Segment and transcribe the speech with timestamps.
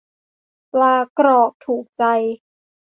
[0.73, 2.03] ปลากรอบถูกใจ